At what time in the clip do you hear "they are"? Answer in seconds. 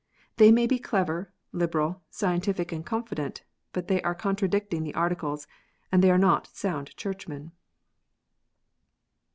3.87-4.15, 6.03-6.17